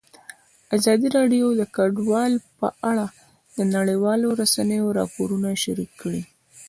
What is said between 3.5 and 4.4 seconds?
د نړیوالو